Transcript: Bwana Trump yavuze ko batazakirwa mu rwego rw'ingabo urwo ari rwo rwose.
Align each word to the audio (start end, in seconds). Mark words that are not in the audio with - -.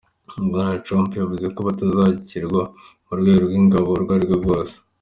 Bwana 0.49 0.73
Trump 0.85 1.09
yavuze 1.21 1.45
ko 1.55 1.59
batazakirwa 1.67 2.61
mu 3.05 3.13
rwego 3.19 3.41
rw'ingabo 3.47 3.87
urwo 3.95 4.11
ari 4.15 4.25
rwo 4.27 4.37
rwose. 4.43 4.75